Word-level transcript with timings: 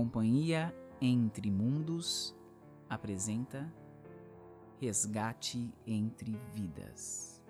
Companhia 0.00 0.74
Entre 0.98 1.50
Mundos 1.50 2.34
apresenta 2.88 3.70
Resgate 4.80 5.70
entre 5.86 6.40
Vidas. 6.54 7.42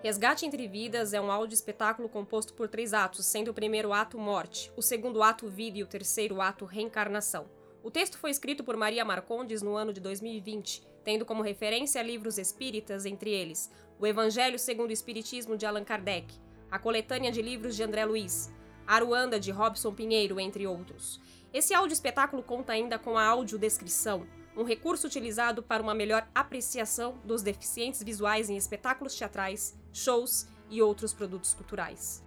Resgate 0.00 0.46
entre 0.46 0.68
Vidas 0.68 1.12
é 1.12 1.20
um 1.20 1.28
áudio 1.28 1.54
espetáculo 1.54 2.08
composto 2.08 2.54
por 2.54 2.68
três 2.68 2.94
atos, 2.94 3.26
sendo 3.26 3.50
o 3.50 3.54
primeiro 3.54 3.92
ato 3.92 4.16
morte, 4.16 4.72
o 4.76 4.80
segundo 4.80 5.20
ato 5.20 5.48
vida 5.48 5.78
e 5.78 5.82
o 5.82 5.88
terceiro 5.88 6.40
ato 6.40 6.64
reencarnação. 6.64 7.50
O 7.82 7.90
texto 7.90 8.16
foi 8.16 8.30
escrito 8.30 8.62
por 8.62 8.76
Maria 8.76 9.04
Marcondes 9.04 9.60
no 9.60 9.74
ano 9.74 9.92
de 9.92 10.00
2020, 10.00 10.86
tendo 11.02 11.26
como 11.26 11.42
referência 11.42 12.00
livros 12.00 12.38
espíritas, 12.38 13.04
entre 13.04 13.30
eles 13.30 13.68
o 13.98 14.06
Evangelho 14.06 14.56
segundo 14.56 14.90
o 14.90 14.92
Espiritismo 14.92 15.56
de 15.56 15.66
Allan 15.66 15.82
Kardec, 15.82 16.45
a 16.70 16.78
coletânea 16.78 17.30
de 17.30 17.42
livros 17.42 17.76
de 17.76 17.82
André 17.82 18.04
Luiz, 18.04 18.52
Aruanda 18.86 19.38
de 19.38 19.50
Robson 19.50 19.92
Pinheiro, 19.92 20.38
entre 20.38 20.66
outros. 20.66 21.20
Esse 21.52 21.74
áudio 21.74 21.94
espetáculo 21.94 22.42
conta 22.42 22.72
ainda 22.72 22.98
com 22.98 23.16
a 23.16 23.24
audiodescrição, 23.24 24.26
um 24.56 24.64
recurso 24.64 25.06
utilizado 25.06 25.62
para 25.62 25.82
uma 25.82 25.94
melhor 25.94 26.26
apreciação 26.34 27.18
dos 27.24 27.42
deficientes 27.42 28.02
visuais 28.02 28.48
em 28.48 28.56
espetáculos 28.56 29.14
teatrais, 29.14 29.78
shows 29.92 30.48
e 30.70 30.80
outros 30.80 31.12
produtos 31.12 31.52
culturais. 31.54 32.24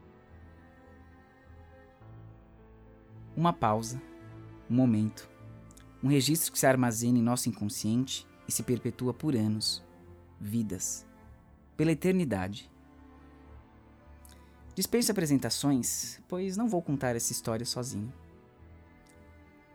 Uma 3.35 3.53
pausa, 3.53 4.01
um 4.69 4.75
momento, 4.75 5.29
um 6.03 6.07
registro 6.07 6.51
que 6.51 6.59
se 6.59 6.67
armazena 6.67 7.17
em 7.17 7.21
nosso 7.21 7.49
inconsciente 7.49 8.27
e 8.47 8.51
se 8.51 8.63
perpetua 8.63 9.13
por 9.13 9.35
anos, 9.35 9.83
vidas, 10.39 11.05
pela 11.75 11.91
eternidade. 11.91 12.69
Dispense 14.79 15.11
apresentações, 15.11 16.21
pois 16.25 16.55
não 16.55 16.69
vou 16.69 16.81
contar 16.81 17.13
essa 17.13 17.33
história 17.33 17.65
sozinho. 17.65 18.13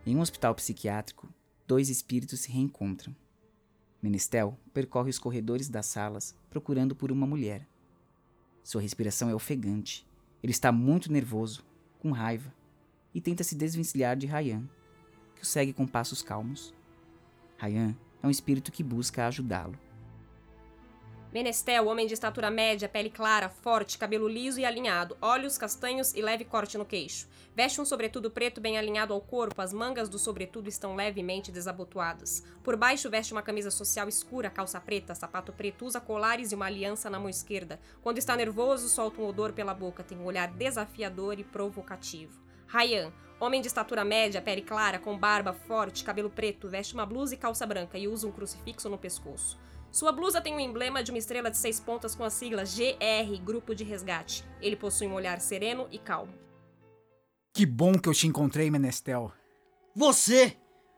Em 0.06 0.16
um 0.16 0.20
hospital 0.22 0.54
psiquiátrico, 0.54 1.28
dois 1.66 1.90
espíritos 1.90 2.40
se 2.40 2.50
reencontram. 2.50 3.14
Menestel 4.00 4.58
percorre 4.72 5.10
os 5.10 5.18
corredores 5.18 5.68
das 5.68 5.84
salas 5.84 6.34
procurando 6.48 6.96
por 6.96 7.12
uma 7.12 7.26
mulher. 7.26 7.68
Sua 8.62 8.80
respiração 8.80 9.28
é 9.28 9.34
ofegante. 9.34 10.06
Ele 10.42 10.52
está 10.52 10.72
muito 10.72 11.12
nervoso, 11.12 11.62
com 11.98 12.10
raiva, 12.10 12.50
e 13.12 13.20
tenta 13.20 13.44
se 13.44 13.54
desvencilhar 13.54 14.16
de 14.16 14.26
Ryan, 14.26 14.66
que 15.36 15.42
o 15.42 15.46
segue 15.46 15.74
com 15.74 15.86
passos 15.86 16.22
calmos. 16.22 16.72
Ryan 17.58 17.94
é 18.22 18.26
um 18.26 18.30
espírito 18.30 18.72
que 18.72 18.82
busca 18.82 19.26
ajudá-lo. 19.26 19.78
Menestel, 21.34 21.88
homem 21.88 22.06
de 22.06 22.14
estatura 22.14 22.48
média, 22.48 22.88
pele 22.88 23.10
clara, 23.10 23.48
forte, 23.48 23.98
cabelo 23.98 24.28
liso 24.28 24.60
e 24.60 24.64
alinhado, 24.64 25.16
olhos 25.20 25.58
castanhos 25.58 26.14
e 26.14 26.22
leve 26.22 26.44
corte 26.44 26.78
no 26.78 26.84
queixo. 26.84 27.26
Veste 27.56 27.80
um 27.80 27.84
sobretudo 27.84 28.30
preto 28.30 28.60
bem 28.60 28.78
alinhado 28.78 29.12
ao 29.12 29.20
corpo, 29.20 29.60
as 29.60 29.72
mangas 29.72 30.08
do 30.08 30.16
sobretudo 30.16 30.68
estão 30.68 30.94
levemente 30.94 31.50
desabotoadas. 31.50 32.44
Por 32.62 32.76
baixo 32.76 33.10
veste 33.10 33.32
uma 33.32 33.42
camisa 33.42 33.72
social 33.72 34.08
escura, 34.08 34.48
calça 34.48 34.80
preta, 34.80 35.12
sapato 35.12 35.52
preto, 35.52 35.84
usa 35.84 36.00
colares 36.00 36.52
e 36.52 36.54
uma 36.54 36.66
aliança 36.66 37.10
na 37.10 37.18
mão 37.18 37.28
esquerda. 37.28 37.80
Quando 38.00 38.18
está 38.18 38.36
nervoso, 38.36 38.88
solta 38.88 39.20
um 39.20 39.26
odor 39.26 39.52
pela 39.52 39.74
boca, 39.74 40.04
tem 40.04 40.16
um 40.16 40.26
olhar 40.26 40.46
desafiador 40.52 41.40
e 41.40 41.42
provocativo. 41.42 42.40
Ryan, 42.68 43.12
homem 43.40 43.60
de 43.60 43.66
estatura 43.66 44.04
média, 44.04 44.40
pele 44.40 44.62
clara, 44.62 45.00
com 45.00 45.18
barba 45.18 45.52
forte, 45.52 46.04
cabelo 46.04 46.30
preto, 46.30 46.68
veste 46.68 46.94
uma 46.94 47.04
blusa 47.04 47.34
e 47.34 47.38
calça 47.38 47.66
branca 47.66 47.98
e 47.98 48.06
usa 48.06 48.24
um 48.24 48.30
crucifixo 48.30 48.88
no 48.88 48.96
pescoço. 48.96 49.58
Sua 49.94 50.10
blusa 50.10 50.40
tem 50.40 50.52
o 50.52 50.56
um 50.56 50.60
emblema 50.60 51.04
de 51.04 51.12
uma 51.12 51.18
estrela 51.18 51.48
de 51.48 51.56
seis 51.56 51.78
pontas 51.78 52.16
com 52.16 52.24
a 52.24 52.28
sigla 52.28 52.64
GR, 52.64 53.40
Grupo 53.44 53.76
de 53.76 53.84
Resgate. 53.84 54.44
Ele 54.60 54.74
possui 54.74 55.06
um 55.06 55.14
olhar 55.14 55.40
sereno 55.40 55.86
e 55.88 56.00
calmo. 56.00 56.34
Que 57.52 57.64
bom 57.64 57.96
que 57.96 58.08
eu 58.08 58.12
te 58.12 58.26
encontrei, 58.26 58.68
Menestel. 58.72 59.30
Você? 59.94 60.56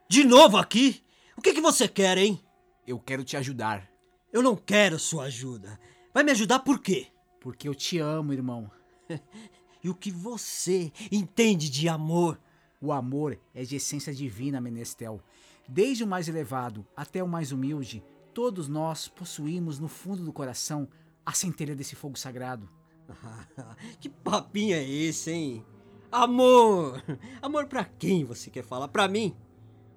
De 0.08 0.24
novo 0.24 0.56
aqui? 0.56 1.04
O 1.36 1.42
que, 1.42 1.52
que 1.52 1.60
você 1.60 1.86
quer, 1.86 2.16
hein? 2.16 2.42
Eu 2.86 2.98
quero 2.98 3.22
te 3.22 3.36
ajudar. 3.36 3.86
Eu 4.32 4.40
não 4.40 4.56
quero 4.56 4.98
sua 4.98 5.24
ajuda. 5.24 5.78
Vai 6.14 6.24
me 6.24 6.30
ajudar 6.30 6.60
por 6.60 6.80
quê? 6.80 7.08
Porque 7.38 7.68
eu 7.68 7.74
te 7.74 7.98
amo, 7.98 8.32
irmão. 8.32 8.70
e 9.84 9.90
o 9.90 9.94
que 9.94 10.10
você 10.10 10.90
entende 11.12 11.68
de 11.68 11.86
amor? 11.86 12.40
O 12.80 12.90
amor 12.90 13.38
é 13.54 13.62
de 13.62 13.76
essência 13.76 14.14
divina, 14.14 14.58
Menestel. 14.58 15.20
Desde 15.68 16.02
o 16.02 16.06
mais 16.06 16.28
elevado 16.28 16.86
até 16.96 17.22
o 17.22 17.28
mais 17.28 17.52
humilde, 17.52 18.02
todos 18.36 18.68
nós 18.68 19.08
possuímos 19.08 19.78
no 19.78 19.88
fundo 19.88 20.22
do 20.22 20.30
coração 20.30 20.86
a 21.24 21.32
centelha 21.32 21.74
desse 21.74 21.96
fogo 21.96 22.18
sagrado. 22.18 22.68
que 23.98 24.10
papinho 24.10 24.76
é 24.76 24.84
esse, 24.84 25.30
hein? 25.30 25.66
Amor! 26.12 27.02
Amor 27.40 27.64
para 27.64 27.86
quem 27.86 28.26
você 28.26 28.50
quer 28.50 28.62
falar? 28.62 28.88
Para 28.88 29.08
mim? 29.08 29.34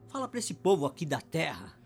Fala 0.08 0.26
para 0.26 0.40
esse 0.40 0.54
povo 0.54 0.86
aqui 0.86 1.06
da 1.06 1.20
terra. 1.20 1.78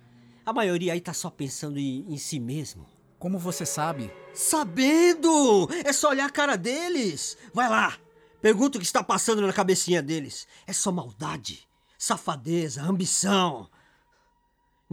A 0.46 0.53
maioria 0.53 0.94
aí 0.94 1.02
tá 1.02 1.12
só 1.12 1.31
pensando 1.31 1.80
em, 1.80 2.06
em 2.08 2.18
si 2.18 2.40
mesmo. 2.40 2.85
Como 3.18 3.40
você 3.40 3.66
sabe? 3.66 4.14
Sabendo! 4.31 5.68
É 5.84 5.91
só 5.91 6.09
olhar 6.09 6.28
a 6.28 6.31
cara 6.31 6.56
deles. 6.56 7.35
Vai 7.52 7.68
lá, 7.68 7.97
pergunta 8.44 8.78
o 8.78 8.80
que 8.80 8.85
está 8.85 9.03
passando 9.03 9.41
na 9.41 9.53
cabecinha 9.53 10.03
deles. 10.03 10.47
É 10.68 10.74
só 10.74 10.91
maldade, 10.91 11.68
safadeza, 11.97 12.84
ambição. 12.84 13.68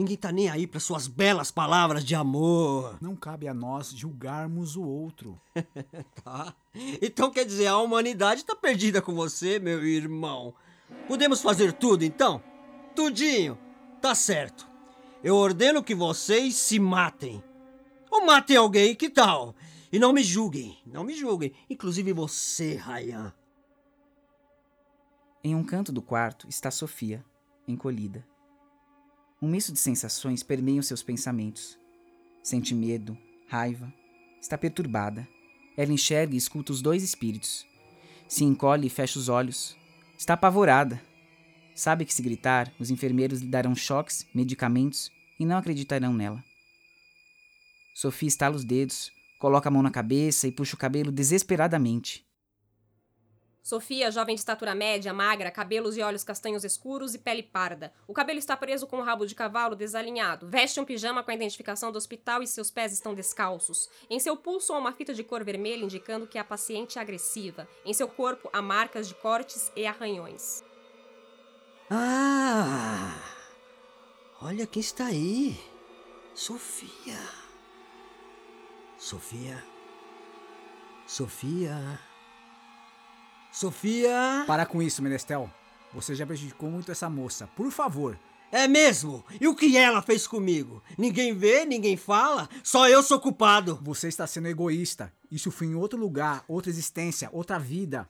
Ninguém 0.01 0.17
tá 0.17 0.33
nem 0.33 0.49
aí 0.49 0.67
para 0.67 0.81
suas 0.81 1.07
belas 1.07 1.51
palavras 1.51 2.03
de 2.03 2.15
amor. 2.15 2.97
Não 3.03 3.15
cabe 3.15 3.47
a 3.47 3.53
nós 3.53 3.91
julgarmos 3.91 4.75
o 4.75 4.83
outro. 4.83 5.39
tá. 6.25 6.55
Então 7.03 7.31
quer 7.31 7.45
dizer, 7.45 7.67
a 7.67 7.77
humanidade 7.77 8.43
tá 8.43 8.57
perdida 8.57 9.03
com 9.03 9.15
você, 9.15 9.59
meu 9.59 9.85
irmão. 9.85 10.55
Podemos 11.07 11.43
fazer 11.43 11.75
tudo 11.75 12.03
então? 12.03 12.43
Tudinho. 12.97 13.59
Tá 14.01 14.15
certo. 14.15 14.67
Eu 15.23 15.37
ordeno 15.37 15.85
que 15.85 15.95
vocês 15.95 16.55
se 16.55 16.79
matem. 16.79 17.45
Ou 18.11 18.25
matem 18.25 18.57
alguém, 18.57 18.95
que 18.95 19.11
tal? 19.11 19.55
E 19.93 19.99
não 19.99 20.15
me 20.15 20.23
julguem, 20.23 20.79
não 20.87 21.05
me 21.05 21.13
julguem. 21.13 21.53
Inclusive 21.69 22.15
você, 22.15 22.75
Ryan. 22.75 23.35
Em 25.45 25.55
um 25.55 25.63
canto 25.63 25.93
do 25.93 26.01
quarto 26.01 26.49
está 26.49 26.71
Sofia, 26.71 27.23
encolhida. 27.69 28.30
Um 29.43 29.49
misto 29.49 29.73
de 29.73 29.79
sensações 29.79 30.43
permeiam 30.43 30.83
seus 30.83 31.03
pensamentos. 31.03 31.79
Sente 32.43 32.75
medo, 32.75 33.17
raiva, 33.49 33.91
está 34.39 34.59
perturbada. 34.59 35.27
Ela 35.79 35.93
enxerga 35.93 36.35
e 36.35 36.37
escuta 36.37 36.73
os 36.73 36.83
dois 36.83 37.03
espíritos. 37.03 37.67
Se 38.29 38.45
encolhe 38.45 38.87
e 38.87 38.91
fecha 38.91 39.19
os 39.19 39.31
olhos. 39.31 39.75
Está 40.19 40.35
apavorada. 40.35 41.01
Sabe 41.75 42.05
que 42.05 42.13
se 42.13 42.21
gritar, 42.21 42.71
os 42.79 42.91
enfermeiros 42.91 43.41
lhe 43.41 43.49
darão 43.49 43.75
choques, 43.75 44.27
medicamentos 44.35 45.11
e 45.39 45.47
não 45.47 45.57
acreditarão 45.57 46.13
nela. 46.13 46.45
Sofia 47.95 48.29
estala 48.29 48.55
os 48.55 48.65
dedos, 48.65 49.11
coloca 49.39 49.71
a 49.71 49.73
mão 49.73 49.83
na 49.83 49.91
cabeça 49.91 50.47
e 50.47 50.53
puxa 50.53 50.75
o 50.75 50.79
cabelo 50.79 51.11
desesperadamente. 51.11 52.27
Sofia, 53.71 54.11
jovem 54.11 54.35
de 54.35 54.41
estatura 54.41 54.75
média, 54.75 55.15
magra, 55.15 55.49
cabelos 55.49 55.97
e 55.97 56.03
olhos 56.03 56.25
castanhos 56.25 56.65
escuros 56.65 57.15
e 57.15 57.19
pele 57.19 57.41
parda. 57.41 57.93
O 58.05 58.13
cabelo 58.13 58.41
está 58.41 58.57
preso 58.57 58.85
com 58.85 58.97
um 58.97 59.03
rabo 59.03 59.25
de 59.25 59.33
cavalo 59.33 59.77
desalinhado. 59.77 60.49
Veste 60.49 60.81
um 60.81 60.85
pijama 60.85 61.23
com 61.23 61.31
a 61.31 61.35
identificação 61.35 61.93
do 61.93 61.97
hospital 61.97 62.43
e 62.43 62.49
seus 62.49 62.69
pés 62.69 62.93
estão 62.93 63.15
descalços. 63.15 63.89
Em 64.11 64.19
seu 64.19 64.37
pulso 64.37 64.73
há 64.73 64.79
uma 64.79 64.91
fita 64.91 65.15
de 65.15 65.23
cor 65.23 65.45
vermelha 65.45 65.85
indicando 65.85 66.27
que 66.27 66.37
a 66.37 66.43
paciente 66.43 66.99
é 66.99 67.01
agressiva. 67.01 67.69
Em 67.87 67.95
seu 67.95 68.09
corpo 68.09 68.51
há 68.53 68.61
marcas 68.61 69.07
de 69.07 69.15
cortes 69.15 69.71
e 69.77 69.87
arranhões. 69.87 70.65
Ah! 71.89 73.23
Olha 74.43 74.67
quem 74.67 74.81
está 74.81 75.07
aí. 75.07 75.57
Sofia. 76.35 77.21
Sofia. 78.99 79.63
Sofia. 81.07 82.10
Sofia! 83.53 84.45
Para 84.47 84.65
com 84.65 84.81
isso, 84.81 85.03
Menestel. 85.03 85.51
Você 85.93 86.15
já 86.15 86.25
prejudicou 86.25 86.71
muito 86.71 86.93
essa 86.93 87.11
moça. 87.11 87.49
Por 87.57 87.71
favor. 87.71 88.19
É 88.53 88.67
mesmo? 88.67 89.25
E 89.41 89.47
o 89.47 89.55
que 89.55 89.77
ela 89.77 90.03
fez 90.03 90.27
comigo? 90.27 90.83
Ninguém 90.99 91.35
vê, 91.35 91.65
ninguém 91.65 91.97
fala, 91.97 92.49
só 92.65 92.89
eu 92.89 93.03
sou 93.03 93.21
culpado. 93.21 93.79
Você 93.83 94.09
está 94.09 94.27
sendo 94.27 94.49
egoísta. 94.49 95.13
Isso 95.31 95.51
foi 95.51 95.69
em 95.69 95.75
outro 95.75 95.99
lugar, 95.99 96.45
outra 96.49 96.71
existência, 96.71 97.29
outra 97.33 97.59
vida. 97.59 98.09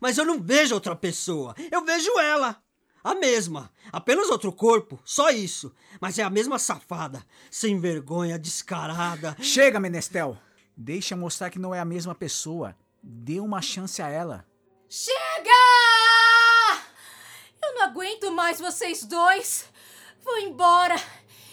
Mas 0.00 0.18
eu 0.18 0.24
não 0.24 0.40
vejo 0.40 0.74
outra 0.74 0.96
pessoa. 0.96 1.54
Eu 1.70 1.84
vejo 1.84 2.18
ela. 2.18 2.60
A 3.02 3.14
mesma. 3.14 3.70
Apenas 3.92 4.28
outro 4.28 4.52
corpo. 4.52 4.98
Só 5.04 5.30
isso. 5.30 5.72
Mas 6.00 6.18
é 6.18 6.24
a 6.24 6.30
mesma 6.30 6.58
safada. 6.58 7.24
Sem 7.50 7.78
vergonha, 7.78 8.38
descarada. 8.38 9.36
Chega, 9.40 9.78
Menestel. 9.78 10.36
Deixa 10.76 11.16
mostrar 11.16 11.50
que 11.50 11.58
não 11.58 11.72
é 11.72 11.78
a 11.78 11.84
mesma 11.84 12.14
pessoa. 12.14 12.74
Dê 13.00 13.38
uma 13.38 13.62
chance 13.62 14.02
a 14.02 14.08
ela. 14.08 14.44
Chega! 14.98 15.50
Eu 17.62 17.74
não 17.74 17.82
aguento 17.82 18.32
mais 18.32 18.58
vocês 18.58 19.04
dois. 19.04 19.66
Vou 20.24 20.38
embora. 20.38 20.96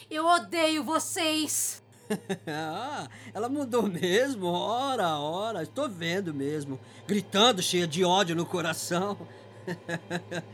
Eu 0.09 0.25
odeio 0.25 0.81
vocês. 0.81 1.83
ah, 2.47 3.05
ela 3.33 3.49
mudou 3.49 3.83
mesmo, 3.83 4.47
ora, 4.47 5.19
ora, 5.19 5.61
estou 5.61 5.89
vendo 5.89 6.33
mesmo. 6.33 6.79
Gritando, 7.05 7.61
cheia 7.61 7.85
de 7.85 8.05
ódio 8.05 8.33
no 8.33 8.45
coração. 8.45 9.27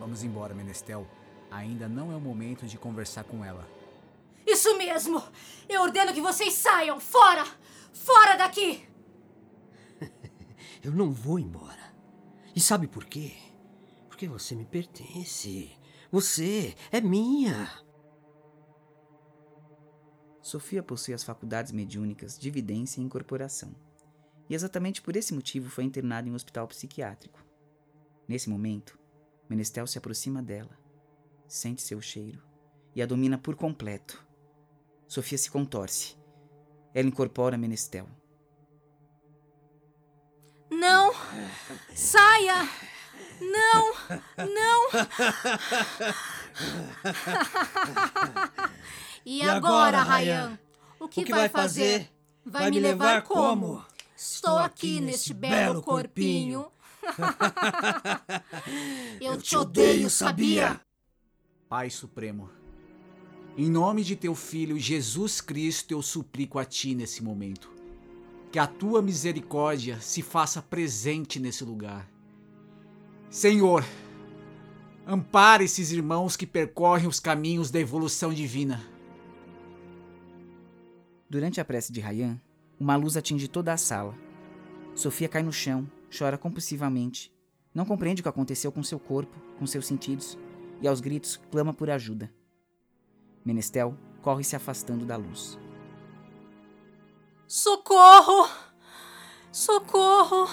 Vamos 0.00 0.22
embora, 0.22 0.54
Menestel. 0.54 1.06
Ainda 1.50 1.90
não 1.90 2.10
é 2.10 2.16
o 2.16 2.20
momento 2.20 2.64
de 2.64 2.78
conversar 2.78 3.24
com 3.24 3.44
ela. 3.44 3.68
Isso 4.46 4.78
mesmo! 4.78 5.22
Eu 5.68 5.82
ordeno 5.82 6.14
que 6.14 6.22
vocês 6.22 6.54
saiam! 6.54 6.98
Fora! 6.98 7.44
Fora 7.92 8.36
daqui! 8.36 8.88
Eu 10.82 10.90
não 10.90 11.12
vou 11.12 11.38
embora. 11.38 11.81
E 12.54 12.60
sabe 12.60 12.86
por 12.86 13.04
quê? 13.04 13.32
Porque 14.08 14.28
você 14.28 14.54
me 14.54 14.64
pertence. 14.64 15.70
Você 16.10 16.74
é 16.90 17.00
minha. 17.00 17.70
Sofia 20.42 20.82
possui 20.82 21.14
as 21.14 21.24
faculdades 21.24 21.72
mediúnicas 21.72 22.38
de 22.38 22.50
vidência 22.50 23.00
e 23.00 23.04
incorporação. 23.04 23.74
E 24.50 24.54
exatamente 24.54 25.00
por 25.00 25.16
esse 25.16 25.32
motivo 25.32 25.70
foi 25.70 25.84
internada 25.84 26.28
em 26.28 26.32
um 26.32 26.34
hospital 26.34 26.68
psiquiátrico. 26.68 27.42
Nesse 28.28 28.50
momento, 28.50 28.98
Menestel 29.48 29.86
se 29.86 29.96
aproxima 29.96 30.42
dela, 30.42 30.76
sente 31.46 31.80
seu 31.80 32.00
cheiro 32.00 32.42
e 32.94 33.00
a 33.00 33.06
domina 33.06 33.38
por 33.38 33.56
completo. 33.56 34.22
Sofia 35.06 35.38
se 35.38 35.50
contorce. 35.50 36.16
Ela 36.92 37.08
incorpora 37.08 37.56
Menestel. 37.56 38.08
Não! 40.72 41.12
Saia! 41.94 42.68
Não! 43.40 43.94
Não! 44.38 44.88
e, 49.24 49.38
E 49.38 49.42
agora, 49.42 50.02
Rayan? 50.02 50.58
O 50.98 51.06
que, 51.08 51.20
o 51.20 51.24
que 51.24 51.30
vai 51.30 51.40
vai 51.40 51.48
fazer? 51.50 51.92
fazer? 51.92 52.10
Vai, 52.44 52.70
me 52.70 52.80
levar 52.80 53.22
como? 53.22 53.84
Estou 54.16 54.58
aqui 54.58 55.00
neste 55.00 55.32
belo 55.34 55.82
corpinho. 55.82 56.66
Eu 59.20 59.40
te 59.40 59.56
odeio, 59.56 60.08
sabia? 60.08 60.80
Pai 61.68 61.90
Supremo, 61.90 62.48
em 63.58 63.68
nome 63.68 64.02
de 64.02 64.16
teu 64.16 64.34
Filho 64.34 64.78
Jesus 64.78 65.40
Cristo, 65.40 65.92
eu 65.92 66.02
suplico 66.02 66.58
a 66.58 66.64
ti 66.64 66.94
nesse 66.94 67.22
momento. 67.22 67.70
Que 68.52 68.58
a 68.58 68.66
tua 68.66 69.00
misericórdia 69.00 69.98
se 70.00 70.20
faça 70.20 70.60
presente 70.60 71.40
nesse 71.40 71.64
lugar. 71.64 72.06
Senhor, 73.30 73.82
ampare 75.06 75.64
esses 75.64 75.90
irmãos 75.90 76.36
que 76.36 76.46
percorrem 76.46 77.08
os 77.08 77.18
caminhos 77.18 77.70
da 77.70 77.80
evolução 77.80 78.30
divina. 78.30 78.78
Durante 81.30 81.62
a 81.62 81.64
prece 81.64 81.90
de 81.90 82.00
Rayan, 82.00 82.38
uma 82.78 82.94
luz 82.94 83.16
atinge 83.16 83.48
toda 83.48 83.72
a 83.72 83.78
sala. 83.78 84.14
Sofia 84.94 85.30
cai 85.30 85.42
no 85.42 85.52
chão, 85.52 85.90
chora 86.16 86.36
compulsivamente. 86.36 87.32
Não 87.74 87.86
compreende 87.86 88.20
o 88.20 88.22
que 88.22 88.28
aconteceu 88.28 88.70
com 88.70 88.82
seu 88.82 89.00
corpo, 89.00 89.34
com 89.58 89.66
seus 89.66 89.86
sentidos, 89.86 90.36
e 90.82 90.86
aos 90.86 91.00
gritos 91.00 91.40
clama 91.50 91.72
por 91.72 91.88
ajuda. 91.88 92.30
Menestel 93.42 93.96
corre 94.20 94.44
se 94.44 94.54
afastando 94.54 95.06
da 95.06 95.16
luz. 95.16 95.58
Socorro! 97.54 98.48
Socorro! 99.52 100.48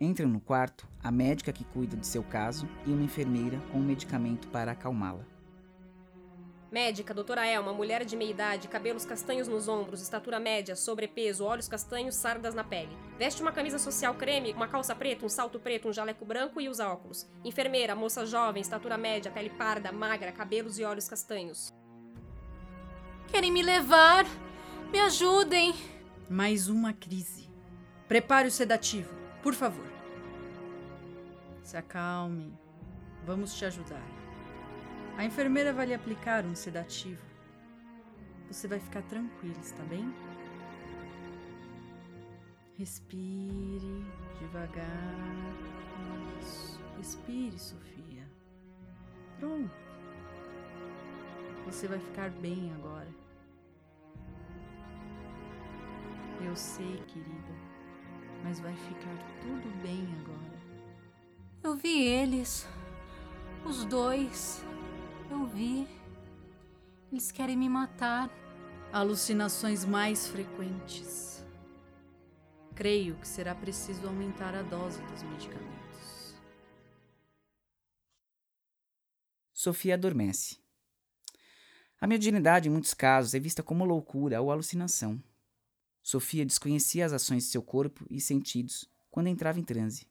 Entram 0.00 0.30
no 0.30 0.40
quarto 0.40 0.88
a 1.04 1.12
médica 1.12 1.52
que 1.52 1.62
cuida 1.62 1.94
de 1.94 2.06
seu 2.06 2.22
caso 2.22 2.66
e 2.86 2.90
uma 2.90 3.02
enfermeira 3.02 3.60
com 3.70 3.80
um 3.80 3.82
medicamento 3.82 4.48
para 4.48 4.72
acalmá-la. 4.72 5.26
Médica, 6.72 7.12
doutora 7.12 7.46
Elma, 7.46 7.74
mulher 7.74 8.02
de 8.02 8.16
meia 8.16 8.30
idade, 8.30 8.66
cabelos 8.66 9.04
castanhos 9.04 9.46
nos 9.46 9.68
ombros, 9.68 10.00
estatura 10.00 10.40
média, 10.40 10.74
sobrepeso, 10.74 11.44
olhos 11.44 11.68
castanhos, 11.68 12.14
sardas 12.14 12.54
na 12.54 12.64
pele. 12.64 12.96
Veste 13.18 13.42
uma 13.42 13.52
camisa 13.52 13.78
social 13.78 14.14
creme, 14.14 14.54
uma 14.54 14.68
calça 14.68 14.94
preta, 14.94 15.26
um 15.26 15.28
salto 15.28 15.60
preto, 15.60 15.86
um 15.86 15.92
jaleco 15.92 16.24
branco 16.24 16.62
e 16.62 16.66
usa 16.66 16.88
óculos. 16.88 17.28
Enfermeira, 17.44 17.94
moça 17.94 18.24
jovem, 18.24 18.62
estatura 18.62 18.96
média, 18.96 19.30
pele 19.30 19.50
parda, 19.50 19.92
magra, 19.92 20.32
cabelos 20.32 20.78
e 20.78 20.84
olhos 20.84 21.06
castanhos. 21.06 21.74
Querem 23.30 23.52
me 23.52 23.60
levar? 23.62 24.24
Me 24.90 24.98
ajudem! 25.00 25.74
Mais 26.30 26.68
uma 26.68 26.94
crise. 26.94 27.46
Prepare 28.08 28.48
o 28.48 28.50
sedativo, 28.50 29.12
por 29.42 29.52
favor. 29.52 29.84
Se 31.62 31.76
acalme. 31.76 32.56
Vamos 33.26 33.54
te 33.54 33.66
ajudar. 33.66 34.02
A 35.18 35.26
enfermeira 35.26 35.74
vai 35.74 35.84
lhe 35.84 35.92
aplicar 35.92 36.42
um 36.46 36.54
sedativo. 36.54 37.20
Você 38.50 38.66
vai 38.66 38.80
ficar 38.80 39.02
tranquilo, 39.02 39.60
está 39.60 39.82
bem? 39.82 40.10
Respire 42.78 44.06
devagar. 44.40 44.86
Isso. 46.40 46.80
Respire, 46.96 47.58
Sofia. 47.58 48.26
Pronto. 49.38 49.70
Você 51.66 51.86
vai 51.86 51.98
ficar 51.98 52.30
bem 52.30 52.72
agora. 52.76 53.27
Eu 56.48 56.56
sei, 56.56 56.96
querida, 57.06 57.52
mas 58.42 58.58
vai 58.58 58.74
ficar 58.74 59.14
tudo 59.42 59.82
bem 59.82 60.08
agora. 60.18 60.58
Eu 61.62 61.76
vi 61.76 62.02
eles. 62.02 62.66
Os 63.66 63.84
dois. 63.84 64.64
Eu 65.30 65.44
vi. 65.44 65.86
Eles 67.12 67.30
querem 67.30 67.54
me 67.54 67.68
matar. 67.68 68.30
Alucinações 68.90 69.84
mais 69.84 70.26
frequentes. 70.26 71.44
Creio 72.74 73.16
que 73.16 73.28
será 73.28 73.54
preciso 73.54 74.06
aumentar 74.06 74.54
a 74.54 74.62
dose 74.62 75.02
dos 75.02 75.22
medicamentos. 75.24 76.34
Sofia 79.52 79.94
adormece. 79.94 80.56
A 82.00 82.06
mediunidade, 82.06 82.70
em 82.70 82.72
muitos 82.72 82.94
casos, 82.94 83.34
é 83.34 83.38
vista 83.38 83.62
como 83.62 83.84
loucura 83.84 84.40
ou 84.40 84.50
alucinação. 84.50 85.22
Sofia 86.08 86.46
desconhecia 86.46 87.04
as 87.04 87.12
ações 87.12 87.44
de 87.44 87.50
seu 87.50 87.62
corpo 87.62 88.06
e 88.08 88.18
sentidos 88.18 88.88
quando 89.10 89.26
entrava 89.26 89.60
em 89.60 89.62
transe. 89.62 90.06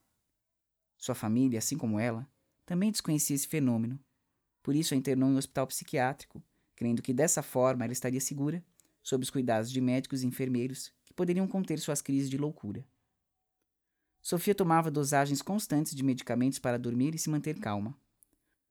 Sua 0.95 1.15
família, 1.15 1.57
assim 1.57 1.75
como 1.75 1.99
ela, 1.99 2.29
também 2.67 2.91
desconhecia 2.91 3.35
esse 3.35 3.47
fenômeno. 3.47 3.99
Por 4.61 4.75
isso 4.75 4.93
a 4.93 4.97
internou 4.97 5.27
em 5.27 5.33
um 5.33 5.37
hospital 5.37 5.65
psiquiátrico, 5.65 6.39
crendo 6.75 7.01
que 7.01 7.11
dessa 7.11 7.41
forma 7.41 7.83
ela 7.83 7.93
estaria 7.93 8.21
segura, 8.21 8.63
sob 9.01 9.23
os 9.23 9.31
cuidados 9.31 9.71
de 9.71 9.81
médicos 9.81 10.21
e 10.21 10.27
enfermeiros 10.27 10.93
que 11.03 11.15
poderiam 11.15 11.47
conter 11.47 11.79
suas 11.79 11.99
crises 11.99 12.29
de 12.29 12.37
loucura. 12.37 12.85
Sofia 14.21 14.53
tomava 14.53 14.91
dosagens 14.91 15.41
constantes 15.41 15.95
de 15.95 16.03
medicamentos 16.03 16.59
para 16.59 16.77
dormir 16.77 17.15
e 17.15 17.17
se 17.17 17.27
manter 17.27 17.57
calma. 17.59 17.97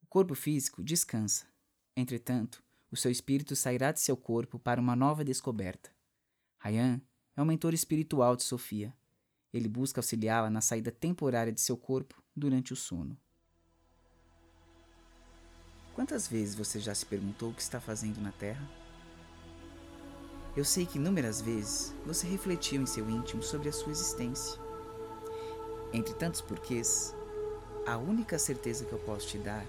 O 0.01 0.07
corpo 0.07 0.37
físico 0.37 0.81
descansa. 0.81 1.45
Entretanto, 1.97 2.63
o 2.89 2.97
seu 2.97 3.11
espírito 3.11 3.57
sairá 3.57 3.91
de 3.91 3.99
seu 3.99 4.17
corpo 4.17 4.61
para 4.61 4.81
uma 4.81 4.95
nova 4.95 5.25
descoberta. 5.25 5.91
Ryan 6.61 7.01
é 7.37 7.43
o 7.43 7.47
mentor 7.47 7.75
espiritual 7.75 8.35
de 8.35 8.43
Sofia. 8.43 8.95
Ele 9.53 9.69
busca 9.69 10.01
auxiliá-la 10.01 10.49
na 10.49 10.61
saída 10.61 10.91
temporária 10.91 11.53
de 11.53 11.61
seu 11.61 11.77
corpo 11.77 12.23
durante 12.35 12.73
o 12.73 12.77
sono. 12.77 13.17
Quantas 15.95 16.27
vezes 16.27 16.55
você 16.55 16.81
já 16.81 16.95
se 16.95 17.05
perguntou 17.07 17.51
o 17.51 17.55
que 17.55 17.63
está 17.63 17.81
fazendo 17.81 18.21
na 18.21 18.33
Terra? 18.33 18.67
Eu 20.57 20.65
sei 20.65 20.87
que 20.87 20.99
inúmeras 20.99 21.41
vezes 21.41 21.95
você 22.05 22.27
refletiu 22.27 22.81
em 22.81 22.87
seu 22.87 23.09
íntimo 23.09 23.43
sobre 23.43 23.69
a 23.69 23.73
sua 23.73 23.93
existência. 23.93 24.59
Entre 25.93 26.15
tantos 26.15 26.41
porquês, 26.41 27.15
a 27.87 27.97
única 27.97 28.39
certeza 28.39 28.85
que 28.85 28.93
eu 28.93 28.99
posso 28.99 29.29
te 29.29 29.39
dar 29.39 29.65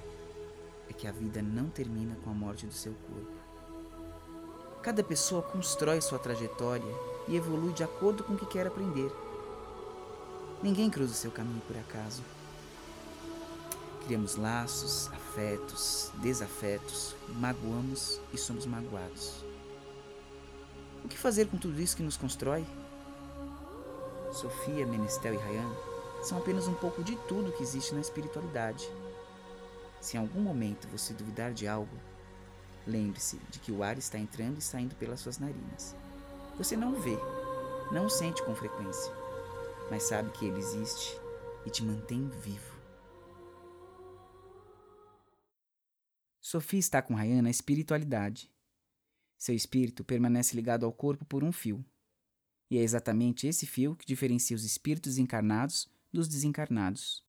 é 0.89 0.93
que 0.93 1.07
a 1.07 1.11
vida 1.11 1.41
não 1.41 1.69
termina 1.69 2.15
com 2.23 2.29
a 2.29 2.33
morte 2.33 2.65
do 2.65 2.73
seu 2.73 2.93
corpo. 2.93 3.37
Cada 4.81 5.03
pessoa 5.03 5.41
constrói 5.41 5.99
sua 6.01 6.19
trajetória 6.19 7.16
e 7.27 7.35
evolui 7.35 7.73
de 7.73 7.83
acordo 7.83 8.23
com 8.23 8.33
o 8.33 8.37
que 8.37 8.45
quer 8.45 8.67
aprender. 8.67 9.11
Ninguém 10.61 10.89
cruza 10.89 11.11
o 11.11 11.15
seu 11.15 11.31
caminho 11.31 11.61
por 11.67 11.77
acaso. 11.77 12.23
Criamos 14.05 14.35
laços, 14.35 15.07
afetos, 15.09 16.11
desafetos, 16.15 17.15
magoamos 17.27 18.19
e 18.33 18.37
somos 18.37 18.65
magoados. 18.65 19.43
O 21.03 21.07
que 21.07 21.17
fazer 21.17 21.47
com 21.47 21.57
tudo 21.57 21.79
isso 21.79 21.95
que 21.95 22.03
nos 22.03 22.17
constrói? 22.17 22.65
Sofia, 24.31 24.85
Menestel 24.85 25.35
e 25.35 25.37
Ryan 25.37 25.69
são 26.23 26.37
apenas 26.37 26.67
um 26.67 26.73
pouco 26.73 27.03
de 27.03 27.15
tudo 27.27 27.51
que 27.51 27.63
existe 27.63 27.93
na 27.93 28.01
espiritualidade. 28.01 28.89
Se 30.01 30.17
em 30.17 30.19
algum 30.19 30.41
momento 30.41 30.87
você 30.87 31.13
duvidar 31.13 31.53
de 31.53 31.67
algo, 31.67 31.95
lembre-se 32.85 33.37
de 33.49 33.59
que 33.59 33.71
o 33.71 33.83
ar 33.83 33.97
está 33.97 34.17
entrando 34.17 34.57
e 34.57 34.61
saindo 34.61 34.95
pelas 34.95 35.19
suas 35.19 35.37
narinas. 35.37 35.95
Você 36.57 36.75
não 36.75 36.93
o 36.93 36.99
vê, 36.99 37.15
não 37.91 38.07
o 38.07 38.09
sente 38.09 38.43
com 38.43 38.55
frequência, 38.55 39.13
mas 39.91 40.03
sabe 40.03 40.31
que 40.31 40.45
ele 40.45 40.57
existe 40.57 41.15
e 41.67 41.69
te 41.69 41.83
mantém 41.83 42.27
vivo. 42.29 42.75
Sofia 46.41 46.79
está 46.79 46.99
com 46.99 47.13
Ryan 47.13 47.43
na 47.43 47.51
espiritualidade. 47.51 48.51
Seu 49.37 49.53
espírito 49.53 50.03
permanece 50.03 50.55
ligado 50.55 50.83
ao 50.83 50.91
corpo 50.91 51.25
por 51.25 51.43
um 51.43 51.51
fio. 51.51 51.85
E 52.71 52.77
é 52.79 52.81
exatamente 52.81 53.45
esse 53.45 53.67
fio 53.67 53.95
que 53.95 54.05
diferencia 54.05 54.55
os 54.55 54.63
espíritos 54.63 55.19
encarnados 55.19 55.87
dos 56.11 56.27
desencarnados. 56.27 57.23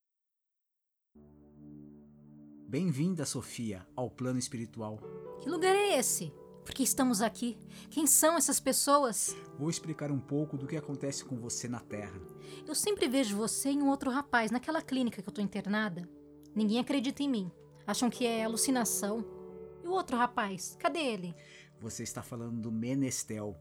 Bem-vinda, 2.66 3.26
Sofia, 3.26 3.86
ao 3.94 4.10
plano 4.10 4.38
espiritual. 4.38 4.98
Que 5.42 5.50
lugar 5.50 5.74
é 5.74 5.98
esse? 5.98 6.32
Por 6.68 6.74
que 6.74 6.82
estamos 6.82 7.22
aqui? 7.22 7.56
Quem 7.88 8.06
são 8.06 8.36
essas 8.36 8.60
pessoas? 8.60 9.34
Vou 9.58 9.70
explicar 9.70 10.12
um 10.12 10.20
pouco 10.20 10.58
do 10.58 10.66
que 10.66 10.76
acontece 10.76 11.24
com 11.24 11.34
você 11.34 11.66
na 11.66 11.80
Terra. 11.80 12.20
Eu 12.66 12.74
sempre 12.74 13.08
vejo 13.08 13.38
você 13.38 13.72
e 13.72 13.78
um 13.78 13.88
outro 13.88 14.10
rapaz 14.10 14.50
naquela 14.50 14.82
clínica 14.82 15.22
que 15.22 15.26
eu 15.26 15.32
tô 15.32 15.40
internada. 15.40 16.06
Ninguém 16.54 16.78
acredita 16.78 17.22
em 17.22 17.28
mim. 17.28 17.50
Acham 17.86 18.10
que 18.10 18.26
é 18.26 18.44
alucinação. 18.44 19.24
E 19.82 19.88
o 19.88 19.92
outro 19.92 20.18
rapaz? 20.18 20.76
Cadê 20.78 20.98
ele? 20.98 21.34
Você 21.80 22.02
está 22.02 22.22
falando 22.22 22.60
do 22.60 22.70
Menestel. 22.70 23.56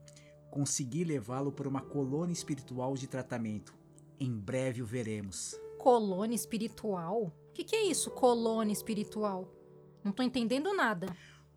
Consegui 0.51 1.05
levá-lo 1.05 1.53
para 1.53 1.69
uma 1.69 1.81
colônia 1.81 2.33
espiritual 2.33 2.95
de 2.95 3.07
tratamento. 3.07 3.73
Em 4.19 4.37
breve 4.37 4.81
o 4.81 4.85
veremos. 4.85 5.55
Colônia 5.77 6.35
espiritual? 6.35 7.31
O 7.51 7.53
que, 7.53 7.63
que 7.63 7.75
é 7.75 7.85
isso, 7.85 8.11
colônia 8.11 8.73
espiritual? 8.73 9.49
Não 10.03 10.11
tô 10.11 10.23
entendendo 10.23 10.73
nada. 10.73 11.07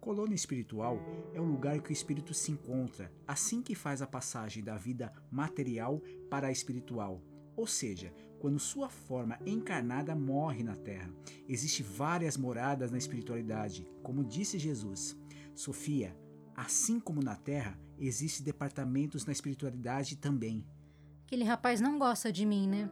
Colônia 0.00 0.34
espiritual 0.34 0.98
é 1.34 1.40
o 1.40 1.44
lugar 1.44 1.78
que 1.82 1.90
o 1.90 1.92
espírito 1.92 2.32
se 2.32 2.50
encontra 2.50 3.12
assim 3.28 3.60
que 3.60 3.74
faz 3.74 4.00
a 4.00 4.06
passagem 4.06 4.64
da 4.64 4.76
vida 4.76 5.12
material 5.30 6.00
para 6.30 6.48
a 6.48 6.52
espiritual. 6.52 7.22
Ou 7.54 7.66
seja, 7.66 8.10
quando 8.38 8.58
sua 8.58 8.88
forma 8.88 9.38
encarnada 9.44 10.16
morre 10.16 10.62
na 10.62 10.74
Terra. 10.74 11.12
Existem 11.46 11.84
várias 11.84 12.38
moradas 12.38 12.90
na 12.90 12.96
espiritualidade, 12.96 13.86
como 14.02 14.24
disse 14.24 14.58
Jesus. 14.58 15.14
Sofia, 15.54 16.16
assim 16.56 16.98
como 16.98 17.22
na 17.22 17.36
Terra, 17.36 17.78
existem 17.98 18.42
departamentos 18.42 19.26
na 19.26 19.32
espiritualidade 19.32 20.16
também. 20.16 20.64
Aquele 21.26 21.44
rapaz 21.44 21.78
não 21.78 21.98
gosta 21.98 22.32
de 22.32 22.46
mim, 22.46 22.66
né? 22.66 22.90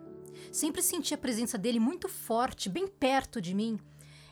Sempre 0.52 0.82
senti 0.82 1.14
a 1.14 1.18
presença 1.18 1.56
dele 1.56 1.80
muito 1.80 2.06
forte, 2.06 2.68
bem 2.68 2.86
perto 2.86 3.40
de 3.40 3.54
mim. 3.54 3.78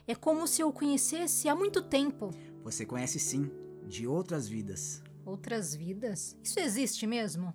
É 0.07 0.15
como 0.15 0.47
se 0.47 0.61
eu 0.61 0.69
o 0.69 0.73
conhecesse 0.73 1.49
há 1.49 1.55
muito 1.55 1.83
tempo. 1.83 2.31
Você 2.67 2.85
conhece 2.85 3.21
sim, 3.21 3.49
de 3.87 4.09
outras 4.09 4.49
vidas. 4.49 5.01
Outras 5.25 5.73
vidas? 5.73 6.37
Isso 6.43 6.59
existe 6.59 7.07
mesmo? 7.07 7.55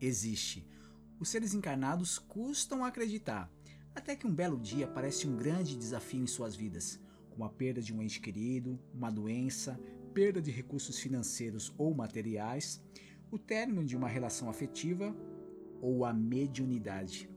Existe. 0.00 0.66
Os 1.20 1.28
seres 1.28 1.54
encarnados 1.54 2.18
custam 2.18 2.84
acreditar, 2.84 3.48
até 3.94 4.16
que 4.16 4.26
um 4.26 4.34
belo 4.34 4.58
dia 4.58 4.86
aparece 4.86 5.28
um 5.28 5.36
grande 5.36 5.76
desafio 5.76 6.20
em 6.20 6.26
suas 6.26 6.56
vidas, 6.56 6.98
como 7.30 7.44
a 7.44 7.48
perda 7.48 7.80
de 7.80 7.94
um 7.94 8.02
ente 8.02 8.20
querido, 8.20 8.76
uma 8.92 9.08
doença, 9.08 9.78
perda 10.12 10.42
de 10.42 10.50
recursos 10.50 10.98
financeiros 10.98 11.72
ou 11.78 11.94
materiais, 11.94 12.82
o 13.30 13.38
término 13.38 13.84
de 13.84 13.96
uma 13.96 14.08
relação 14.08 14.50
afetiva 14.50 15.14
ou 15.80 16.04
a 16.04 16.12
mediunidade. 16.12 17.30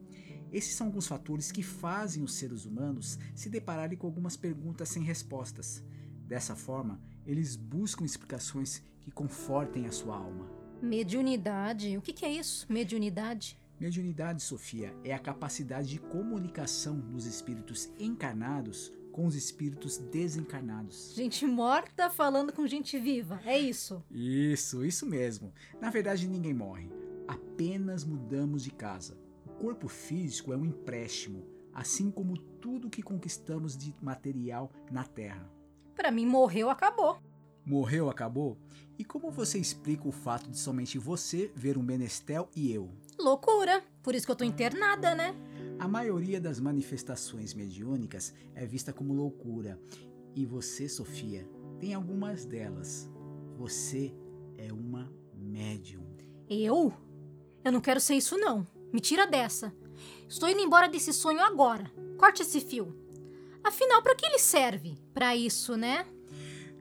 Esses 0.52 0.74
são 0.74 0.88
alguns 0.88 1.06
fatores 1.06 1.52
que 1.52 1.62
fazem 1.62 2.24
os 2.24 2.34
seres 2.34 2.66
humanos 2.66 3.20
se 3.36 3.52
depararem 3.52 4.00
com 4.00 4.08
algumas 4.08 4.36
perguntas 4.36 4.90
sem 4.90 5.04
respostas. 5.04 5.84
Dessa 6.28 6.56
forma, 6.56 7.00
eles 7.26 7.56
buscam 7.56 8.06
explicações 8.06 8.82
que 9.02 9.12
confortem 9.12 9.86
a 9.86 9.92
sua 9.92 10.18
alma. 10.18 10.50
Mediunidade? 10.82 11.98
O 11.98 12.02
que, 12.02 12.26
é 12.26 12.32
isso? 12.32 12.66
Mediunidade? 12.70 13.58
Mediunidade, 13.80 14.42
Sofia, 14.42 14.94
é 15.04 15.14
a 15.14 15.20
capacidade 15.20 15.90
de 15.90 16.00
comunicação 16.00 17.00
dos 17.00 17.26
espíritos 17.26 17.90
encarnados 18.00 18.94
com 19.12 19.28
os 19.28 19.36
espíritos 19.36 19.98
desencarnados. 19.98 21.14
Gente 21.16 21.46
morta 21.46 22.10
falando 22.10 22.52
com 22.52 22.66
gente 22.66 22.98
viva, 23.00 23.40
é 23.46 23.60
isso? 23.60 24.04
Isso, 24.10 24.84
isso 24.84 25.06
mesmo. 25.06 25.54
Na 25.80 25.90
verdade, 25.90 26.28
ninguém 26.28 26.54
morre. 26.54 26.90
Apenas 27.28 28.04
mudamos 28.04 28.64
de 28.64 28.72
casa. 28.72 29.18
O 29.46 29.50
corpo 29.52 29.88
físico 29.88 30.52
é 30.52 30.58
um 30.58 30.66
empréstimo, 30.66 31.46
assim 31.74 32.10
como 32.10 32.38
tudo 32.38 32.90
que 32.90 33.04
conquistamos 33.04 33.78
de 33.78 33.96
material 34.02 34.72
na 34.92 35.04
Terra. 35.04 35.50
Para 35.96 36.12
mim, 36.12 36.26
morreu, 36.26 36.70
acabou. 36.70 37.18
Morreu, 37.66 38.10
acabou? 38.10 38.58
E 38.98 39.04
como 39.06 39.32
você 39.32 39.58
explica 39.58 40.08
o 40.08 40.12
fato 40.12 40.50
de 40.50 40.58
somente 40.58 40.98
você 40.98 41.52
ver 41.56 41.78
um 41.78 41.84
menestel 41.84 42.50
e 42.56 42.72
eu? 42.72 42.90
Loucura. 43.18 43.84
Por 44.02 44.14
isso 44.14 44.26
que 44.26 44.32
eu 44.32 44.36
tô 44.36 44.44
internada, 44.44 45.16
né? 45.16 45.36
A 45.80 45.88
maioria 45.88 46.40
das 46.40 46.60
manifestações 46.60 47.54
mediúnicas 47.54 48.34
é 48.54 48.66
vista 48.66 48.92
como 48.92 49.14
loucura. 49.14 49.80
E 50.36 50.46
você, 50.46 50.90
Sofia, 50.90 51.48
tem 51.80 51.94
algumas 51.94 52.46
delas. 52.46 53.10
Você 53.58 54.14
é 54.58 54.72
uma 54.74 55.12
médium. 55.34 56.04
Eu? 56.50 56.94
Eu 57.64 57.72
não 57.72 57.82
quero 57.82 58.00
ser 58.00 58.16
isso, 58.16 58.38
não. 58.38 58.68
Me 58.92 59.00
tira 59.00 59.26
dessa. 59.26 59.74
Estou 60.28 60.50
indo 60.50 60.62
embora 60.62 60.88
desse 60.88 61.14
sonho 61.14 61.40
agora. 61.40 61.92
Corte 62.18 62.42
esse 62.42 62.60
fio. 62.60 63.03
Afinal, 63.64 64.02
para 64.02 64.16
que 64.16 64.26
ele 64.26 64.40
serve? 64.40 64.98
Para 65.14 65.36
isso, 65.36 65.78
né? 65.78 66.06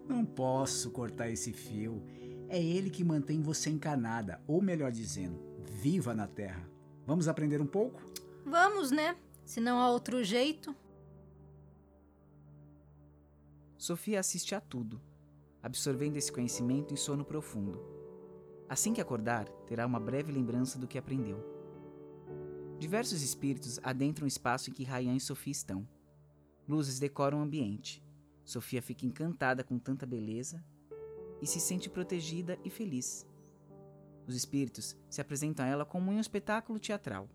Não 0.09 0.25
posso 0.25 0.91
cortar 0.91 1.31
esse 1.31 1.53
fio. 1.53 2.03
É 2.49 2.63
ele 2.63 2.91
que 2.91 3.05
mantém 3.05 3.41
você 3.41 3.71
encarnada, 3.71 4.41
ou 4.47 4.61
melhor 4.61 4.91
dizendo, 4.91 5.41
viva 5.65 6.13
na 6.13 6.27
Terra. 6.27 6.69
Vamos 7.07 7.29
aprender 7.29 7.61
um 7.61 7.67
pouco? 7.67 8.03
Vamos, 8.45 8.91
né? 8.91 9.17
Se 9.45 9.61
não 9.61 9.79
há 9.79 9.91
outro 9.91 10.23
jeito. 10.23 10.75
Sofia 13.79 14.21
assiste 14.21 14.55
a 14.55 14.61
tudo, 14.61 15.01
absorvendo 15.63 16.17
esse 16.17 16.31
conhecimento 16.31 16.93
em 16.93 16.97
sono 16.97 17.25
profundo. 17.25 17.81
Assim 18.69 18.93
que 18.93 19.01
acordar, 19.01 19.49
terá 19.67 19.87
uma 19.87 19.99
breve 19.99 20.31
lembrança 20.31 20.79
do 20.79 20.87
que 20.87 20.99
aprendeu. 20.99 21.45
Diversos 22.79 23.23
espíritos 23.23 23.79
adentram 23.83 24.25
o 24.25 24.29
espaço 24.29 24.71
em 24.71 24.73
que 24.73 24.85
Ryan 24.85 25.15
e 25.15 25.21
Sofia 25.21 25.53
estão. 25.53 25.87
Luzes 26.69 26.99
decoram 26.99 27.39
o 27.39 27.43
ambiente. 27.43 28.03
Sofia 28.45 28.83
fica 28.83 29.07
encantada 29.07 29.65
com 29.65 29.79
tanta 29.79 30.07
beleza 30.07 30.65
e 31.41 31.47
se 31.47 31.59
sente 31.59 31.91
protegida 31.91 32.59
e 32.65 32.71
feliz. 32.71 33.27
Os 34.27 34.37
espíritos 34.37 34.97
se 35.11 35.21
apresentam 35.21 35.65
a 35.65 35.69
ela 35.69 35.85
como 35.85 36.13
em 36.13 36.17
um 36.17 36.21
espetáculo 36.21 36.79
teatral. 36.79 37.29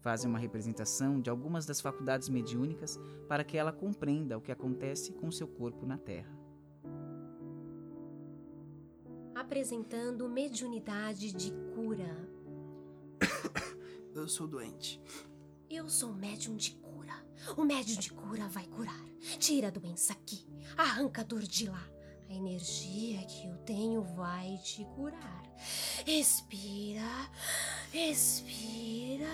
Fazem 0.00 0.28
uma 0.28 0.38
representação 0.38 1.20
de 1.20 1.30
algumas 1.30 1.66
das 1.66 1.80
faculdades 1.80 2.28
mediúnicas 2.28 2.98
para 3.28 3.44
que 3.44 3.56
ela 3.56 3.72
compreenda 3.72 4.36
o 4.36 4.40
que 4.40 4.52
acontece 4.52 5.12
com 5.12 5.30
seu 5.30 5.46
corpo 5.46 5.86
na 5.86 5.98
Terra. 5.98 6.36
Apresentando 9.34 10.28
mediunidade 10.28 11.32
de 11.32 11.52
cura. 11.74 12.28
Eu 14.14 14.28
sou 14.28 14.46
doente. 14.46 15.00
Eu 15.70 15.88
sou 15.88 16.12
médium 16.12 16.56
de 16.56 16.72
cura. 16.72 17.27
O 17.56 17.64
médium 17.64 17.98
de 17.98 18.12
cura 18.12 18.48
vai 18.48 18.66
curar. 18.66 19.04
Tira 19.38 19.68
a 19.68 19.70
doença 19.70 20.12
aqui. 20.12 20.46
Arranca 20.76 21.22
a 21.22 21.24
dor 21.24 21.42
de 21.42 21.68
lá. 21.68 21.86
A 22.28 22.34
energia 22.34 23.24
que 23.24 23.46
eu 23.46 23.56
tenho 23.58 24.02
vai 24.02 24.58
te 24.58 24.84
curar. 24.96 25.42
Expira. 26.06 27.30
Expira. 27.92 29.26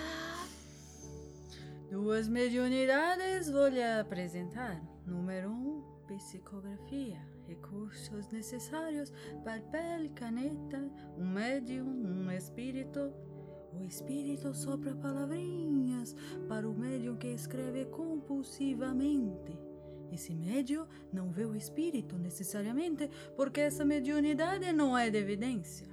Duas 1.91 2.27
mediunidades 2.27 3.49
vou 3.49 3.67
lhe 3.67 3.83
apresentar. 3.83 4.81
Número 5.05 5.49
um, 5.49 5.83
psicografia. 6.07 7.19
Recursos 7.47 8.27
necessários: 8.29 9.11
papel, 9.43 10.09
caneta, 10.15 10.89
um 11.17 11.25
médium, 11.25 11.85
um 11.85 12.31
espírito. 12.31 13.13
O 13.79 13.85
espírito 13.85 14.53
sopra 14.53 14.95
palavrinhas 14.95 16.15
para 16.47 16.69
o 16.69 16.73
médium 16.73 17.15
que 17.15 17.27
escreve 17.27 17.85
compulsivamente. 17.85 19.57
Esse 20.11 20.33
médium 20.33 20.85
não 21.11 21.31
vê 21.31 21.45
o 21.45 21.55
espírito 21.55 22.17
necessariamente, 22.17 23.09
porque 23.35 23.61
essa 23.61 23.83
mediunidade 23.83 24.71
não 24.71 24.97
é 24.97 25.09
de 25.09 25.17
evidência. 25.17 25.87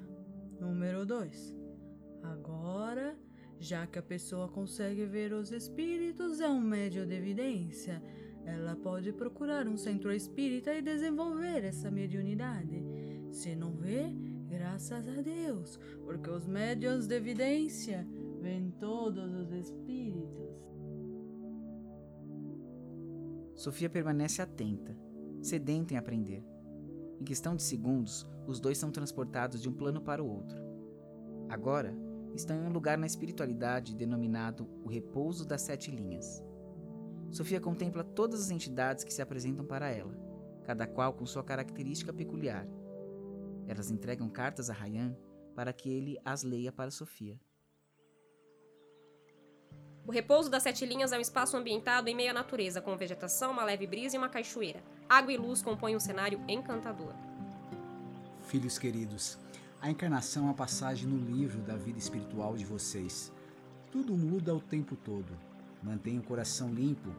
Número 0.60 1.04
2. 1.04 1.56
Agora, 2.22 3.16
já 3.58 3.86
que 3.86 3.98
a 3.98 4.02
pessoa 4.02 4.48
consegue 4.48 5.04
ver 5.06 5.32
os 5.32 5.50
espíritos, 5.50 6.40
é 6.40 6.48
um 6.48 6.60
médium 6.60 7.06
de 7.06 7.14
evidência. 7.14 8.02
Ela 8.44 8.76
pode 8.76 9.12
procurar 9.12 9.68
um 9.68 9.76
centro 9.76 10.12
espírita 10.12 10.74
e 10.74 10.82
desenvolver 10.82 11.64
essa 11.64 11.90
mediunidade. 11.90 12.84
Se 13.30 13.54
não 13.54 13.72
vê, 13.72 14.14
graças 14.52 15.08
a 15.08 15.22
Deus, 15.22 15.80
porque 16.04 16.28
os 16.28 16.46
médiuns 16.46 17.06
de 17.06 17.14
evidência 17.14 18.06
veem 18.38 18.70
todos 18.72 19.34
os 19.34 19.50
espíritos. 19.50 20.52
Sofia 23.54 23.88
permanece 23.88 24.42
atenta, 24.42 24.94
sedenta 25.40 25.94
em 25.94 25.96
aprender. 25.96 26.44
Em 27.18 27.24
questão 27.24 27.56
de 27.56 27.62
segundos, 27.62 28.28
os 28.46 28.60
dois 28.60 28.76
são 28.76 28.90
transportados 28.90 29.62
de 29.62 29.70
um 29.70 29.72
plano 29.72 30.02
para 30.02 30.22
o 30.22 30.28
outro. 30.28 30.60
Agora, 31.48 31.96
estão 32.34 32.56
em 32.56 32.66
um 32.66 32.72
lugar 32.72 32.98
na 32.98 33.06
espiritualidade 33.06 33.94
denominado 33.94 34.68
o 34.84 34.88
repouso 34.88 35.46
das 35.46 35.62
sete 35.62 35.90
linhas. 35.90 36.44
Sofia 37.30 37.60
contempla 37.60 38.04
todas 38.04 38.42
as 38.42 38.50
entidades 38.50 39.02
que 39.02 39.14
se 39.14 39.22
apresentam 39.22 39.64
para 39.64 39.88
ela, 39.88 40.14
cada 40.64 40.86
qual 40.86 41.14
com 41.14 41.24
sua 41.24 41.42
característica 41.42 42.12
peculiar. 42.12 42.66
Elas 43.66 43.90
entregam 43.90 44.28
cartas 44.28 44.68
a 44.70 44.72
Ryan 44.72 45.16
para 45.54 45.72
que 45.72 45.88
ele 45.88 46.18
as 46.24 46.42
leia 46.42 46.72
para 46.72 46.90
Sofia. 46.90 47.38
O 50.04 50.10
repouso 50.10 50.50
das 50.50 50.64
sete 50.64 50.84
linhas 50.84 51.12
é 51.12 51.18
um 51.18 51.20
espaço 51.20 51.56
ambientado 51.56 52.08
em 52.08 52.14
meio 52.14 52.30
à 52.30 52.34
natureza, 52.34 52.80
com 52.80 52.96
vegetação, 52.96 53.52
uma 53.52 53.64
leve 53.64 53.86
brisa 53.86 54.16
e 54.16 54.18
uma 54.18 54.28
cachoeira. 54.28 54.82
Água 55.08 55.32
e 55.32 55.36
luz 55.36 55.62
compõem 55.62 55.94
um 55.94 56.00
cenário 56.00 56.40
encantador. 56.48 57.14
Filhos 58.40 58.78
queridos, 58.78 59.38
a 59.80 59.88
encarnação 59.88 60.42
é 60.42 60.46
uma 60.46 60.54
passagem 60.54 61.08
no 61.08 61.16
livro 61.16 61.60
da 61.62 61.76
vida 61.76 61.98
espiritual 61.98 62.56
de 62.56 62.64
vocês. 62.64 63.32
Tudo 63.92 64.16
muda 64.16 64.54
o 64.54 64.60
tempo 64.60 64.96
todo. 64.96 65.38
Mantenha 65.82 66.20
o 66.20 66.24
coração 66.24 66.72
limpo. 66.72 67.10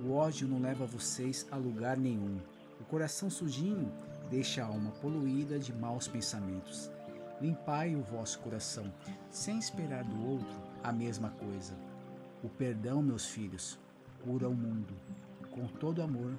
O 0.00 0.12
ódio 0.12 0.46
não 0.46 0.60
leva 0.60 0.86
vocês 0.86 1.46
a 1.50 1.56
lugar 1.56 1.96
nenhum. 1.96 2.38
O 2.80 2.84
coração 2.84 3.28
sujinho 3.28 3.92
deixa 4.30 4.62
a 4.62 4.66
alma 4.66 4.90
poluída 5.00 5.58
de 5.58 5.72
maus 5.72 6.06
pensamentos. 6.06 6.90
Limpai 7.40 7.94
o 7.94 8.02
vosso 8.02 8.38
coração, 8.40 8.92
sem 9.30 9.58
esperar 9.58 10.04
do 10.04 10.28
outro 10.28 10.56
a 10.82 10.92
mesma 10.92 11.30
coisa. 11.30 11.74
O 12.42 12.48
perdão, 12.48 13.02
meus 13.02 13.26
filhos, 13.26 13.78
cura 14.24 14.48
o 14.48 14.54
mundo. 14.54 14.94
Com 15.50 15.66
todo 15.66 16.02
amor, 16.02 16.32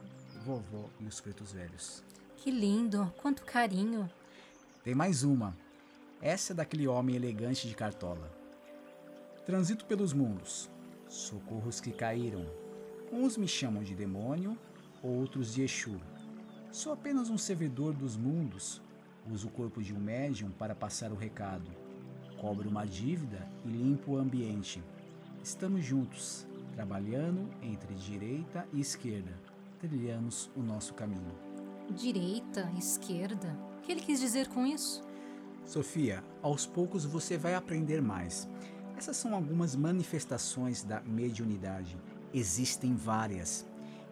vovó 0.45 0.89
e 0.99 1.05
os 1.05 1.19
pretos 1.19 1.51
velhos. 1.51 2.03
Que 2.37 2.51
lindo, 2.51 3.11
quanto 3.17 3.43
carinho. 3.43 4.09
Tem 4.83 4.95
mais 4.95 5.23
uma. 5.23 5.55
Essa 6.21 6.53
é 6.53 6.55
daquele 6.55 6.87
homem 6.87 7.15
elegante 7.15 7.67
de 7.67 7.75
cartola. 7.75 8.31
Transito 9.45 9.85
pelos 9.85 10.13
mundos, 10.13 10.69
socorro 11.07 11.67
os 11.67 11.81
que 11.81 11.91
caíram. 11.91 12.45
Uns 13.11 13.35
me 13.35 13.47
chamam 13.47 13.83
de 13.83 13.95
demônio, 13.95 14.57
outros 15.01 15.53
de 15.53 15.63
Exu. 15.63 15.99
Sou 16.71 16.93
apenas 16.93 17.31
um 17.31 17.37
servidor 17.37 17.93
dos 17.93 18.15
mundos. 18.15 18.79
Uso 19.29 19.47
o 19.47 19.51
corpo 19.51 19.81
de 19.81 19.91
um 19.91 19.99
médium 19.99 20.51
para 20.51 20.75
passar 20.75 21.11
o 21.11 21.15
recado. 21.15 21.69
Cobro 22.39 22.69
uma 22.69 22.85
dívida 22.85 23.47
e 23.65 23.69
limpo 23.69 24.11
o 24.11 24.17
ambiente. 24.17 24.81
Estamos 25.43 25.83
juntos, 25.83 26.45
trabalhando 26.75 27.49
entre 27.63 27.95
direita 27.95 28.67
e 28.71 28.79
esquerda. 28.79 29.33
Trilhamos 29.79 30.51
o 30.55 30.61
nosso 30.61 30.93
caminho. 30.93 31.33
Direita, 31.89 32.71
esquerda. 32.77 33.57
O 33.79 33.81
que 33.81 33.91
ele 33.91 34.01
quis 34.01 34.19
dizer 34.19 34.47
com 34.49 34.63
isso? 34.63 35.01
Sofia, 35.65 36.23
aos 36.41 36.67
poucos 36.67 37.03
você 37.03 37.35
vai 37.35 37.55
aprender 37.55 37.99
mais. 37.99 38.47
Essas 38.95 39.17
são 39.17 39.33
algumas 39.33 39.75
manifestações 39.75 40.83
da 40.83 41.01
mediunidade. 41.01 41.97
Existem 42.31 42.95
várias. 42.95 43.65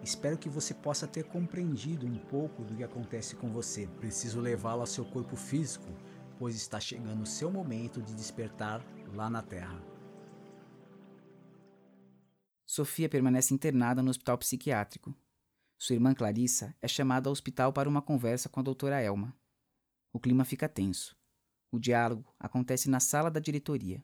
Espero 0.07 0.37
que 0.37 0.47
você 0.47 0.73
possa 0.73 1.05
ter 1.05 1.25
compreendido 1.25 2.07
um 2.07 2.17
pouco 2.17 2.63
do 2.63 2.73
que 2.73 2.81
acontece 2.81 3.35
com 3.35 3.51
você. 3.51 3.87
Preciso 3.99 4.39
levá-lo 4.39 4.79
ao 4.79 4.87
seu 4.87 5.03
corpo 5.03 5.35
físico, 5.35 5.85
pois 6.39 6.55
está 6.55 6.79
chegando 6.79 7.23
o 7.23 7.25
seu 7.25 7.51
momento 7.51 8.01
de 8.01 8.15
despertar 8.15 8.81
lá 9.13 9.29
na 9.29 9.41
Terra. 9.41 9.83
Sofia 12.65 13.09
permanece 13.09 13.53
internada 13.53 14.01
no 14.01 14.09
hospital 14.09 14.37
psiquiátrico. 14.37 15.13
Sua 15.77 15.95
irmã 15.95 16.13
Clarissa 16.13 16.73
é 16.81 16.87
chamada 16.87 17.27
ao 17.27 17.33
hospital 17.33 17.73
para 17.73 17.89
uma 17.89 18.01
conversa 18.01 18.47
com 18.47 18.61
a 18.61 18.63
doutora 18.63 19.01
Elma. 19.01 19.35
O 20.13 20.21
clima 20.21 20.45
fica 20.45 20.69
tenso. 20.69 21.17
O 21.69 21.77
diálogo 21.77 22.33
acontece 22.39 22.89
na 22.89 23.01
sala 23.01 23.29
da 23.29 23.41
diretoria. 23.41 24.01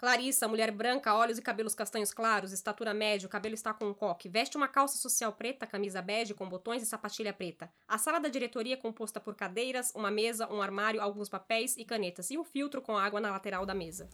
Clarissa, 0.00 0.48
mulher 0.48 0.70
branca, 0.70 1.14
olhos 1.14 1.36
e 1.36 1.42
cabelos 1.42 1.74
castanhos 1.74 2.10
claros, 2.10 2.52
estatura 2.52 2.94
média, 2.94 3.26
o 3.26 3.28
cabelo 3.28 3.54
está 3.54 3.74
com 3.74 3.84
um 3.84 3.92
coque, 3.92 4.30
veste 4.30 4.56
uma 4.56 4.66
calça 4.66 4.96
social 4.96 5.30
preta, 5.30 5.66
camisa 5.66 6.00
bege 6.00 6.32
com 6.32 6.48
botões 6.48 6.82
e 6.82 6.86
sapatilha 6.86 7.34
preta. 7.34 7.70
A 7.86 7.98
sala 7.98 8.18
da 8.18 8.30
diretoria 8.30 8.72
é 8.72 8.76
composta 8.78 9.20
por 9.20 9.34
cadeiras, 9.34 9.92
uma 9.94 10.10
mesa, 10.10 10.50
um 10.50 10.62
armário, 10.62 11.02
alguns 11.02 11.28
papéis 11.28 11.76
e 11.76 11.84
canetas 11.84 12.30
e 12.30 12.38
um 12.38 12.44
filtro 12.44 12.80
com 12.80 12.96
água 12.96 13.20
na 13.20 13.30
lateral 13.30 13.66
da 13.66 13.74
mesa. 13.74 14.08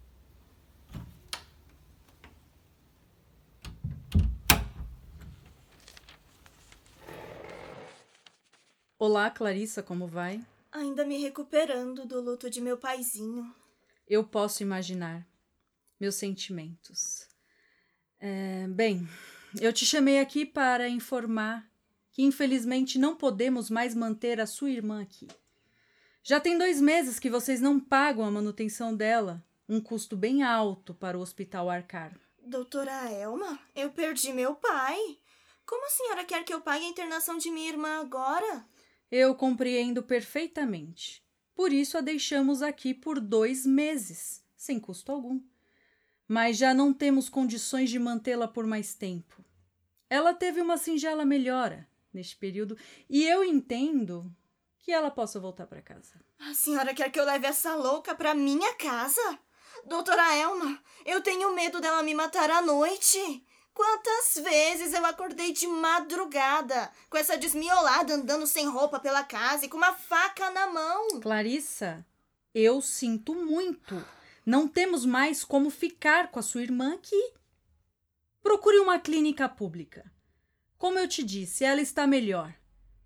Olá, 8.99 9.31
Clarissa, 9.31 9.85
como 9.85 10.09
vai? 10.09 10.45
Ainda 10.73 11.05
me 11.05 11.23
recuperando 11.23 12.05
do 12.05 12.21
luto 12.21 12.51
de 12.51 12.61
meu 12.61 12.77
paizinho. 12.77 13.55
Eu 14.09 14.25
posso 14.25 14.65
imaginar. 14.65 15.25
Meus 15.99 16.17
sentimentos. 16.17 17.27
É, 18.21 18.67
bem, 18.69 19.09
eu 19.61 19.73
te 19.73 19.87
chamei 19.87 20.19
aqui 20.19 20.45
para 20.45 20.89
informar 20.89 21.69
que 22.13 22.23
infelizmente 22.23 22.99
não 22.99 23.15
podemos 23.15 23.69
mais 23.69 23.95
manter 23.95 24.41
a 24.41 24.47
sua 24.47 24.71
irmã 24.71 25.03
aqui. 25.03 25.29
Já 26.23 26.41
tem 26.41 26.57
dois 26.59 26.81
meses 26.81 27.19
que 27.19 27.31
vocês 27.31 27.61
não 27.61 27.79
pagam 27.79 28.25
a 28.25 28.31
manutenção 28.31 28.97
dela, 28.97 29.45
um 29.69 29.81
custo 29.81 30.17
bem 30.17 30.43
alto 30.43 30.95
para 30.95 31.19
o 31.19 31.21
hospital 31.21 31.69
arcar. 31.69 32.19
Doutora 32.43 33.11
Elma, 33.13 33.59
eu 33.75 33.91
perdi 33.91 34.33
meu 34.33 34.55
pai. 34.55 35.19
Como 35.67 35.85
a 35.85 35.91
senhora 35.91 36.25
quer 36.25 36.45
que 36.45 36.55
eu 36.55 36.61
pague 36.61 36.85
a 36.85 36.89
internação 36.89 37.39
de 37.39 37.51
minha 37.51 37.69
irmã 37.69 38.01
agora? 38.01 38.65
Eu 39.11 39.35
compreendo 39.35 40.03
perfeitamente. 40.03 41.23
Por 41.55 41.73
isso 41.73 41.99
a 41.99 42.01
deixamos 42.01 42.63
aqui 42.63 42.95
por 42.95 43.21
dois 43.21 43.67
meses, 43.67 44.45
sem 44.57 44.79
custo 44.81 45.13
algum. 45.13 45.41
Mas 46.29 46.57
já 46.57 46.75
não 46.75 46.93
temos 46.93 47.29
condições 47.29 47.91
de 47.91 47.99
mantê-la 47.99 48.49
por 48.49 48.67
mais 48.67 48.95
tempo. 48.95 49.45
Ela 50.09 50.35
teve 50.35 50.61
uma 50.61 50.77
singela 50.77 51.25
melhora 51.25 51.89
neste 52.13 52.37
período 52.37 52.77
e 53.09 53.25
eu 53.25 53.45
entendo 53.45 54.33
que 54.79 54.93
ela 54.93 55.11
possa 55.11 55.41
voltar 55.41 55.67
para 55.67 55.83
casa. 55.83 56.21
A 56.39 56.55
senhora 56.55 56.95
quer 56.95 57.11
que 57.11 57.19
eu 57.19 57.25
leve 57.25 57.47
essa 57.47 57.75
louca 57.75 58.15
para 58.15 58.35
minha 58.35 58.75
casa? 58.75 59.39
Doutora 59.85 60.35
Elma, 60.37 60.81
eu 61.05 61.21
tenho 61.21 61.55
medo 61.55 61.81
dela 61.81 62.03
me 62.03 62.15
matar 62.15 62.51
à 62.51 62.63
noite. 62.63 63.45
Quantas 63.75 64.43
vezes 64.43 64.95
eu 64.95 65.05
acordei 65.05 65.53
de 65.53 65.67
madrugada 65.67 66.91
com 67.11 67.19
essa 67.19 67.37
desmiolada 67.37 68.15
andando 68.15 68.47
sem 68.47 68.67
roupa 68.67 68.99
pela 68.99 69.23
casa 69.23 69.67
e 69.67 69.69
com 69.69 69.77
uma 69.77 69.93
faca 69.93 70.51
na 70.51 70.67
mão? 70.69 71.21
Clarissa, 71.21 72.07
eu 72.55 72.81
sinto 72.81 73.35
muito. 73.35 74.03
Não 74.47 74.69
temos 74.69 75.05
mais 75.05 75.43
como 75.43 75.71
ficar 75.71 76.31
com 76.31 76.39
a 76.39 76.43
sua 76.43 76.63
irmã 76.63 76.95
aqui. 76.95 77.35
Procure 78.41 78.79
uma 78.79 78.97
clínica 78.97 79.49
pública. 79.49 80.09
Como 80.79 81.01
eu 81.01 81.09
te 81.09 81.25
disse, 81.25 81.65
ela 81.65 81.81
está 81.81 82.07
melhor. 82.07 82.55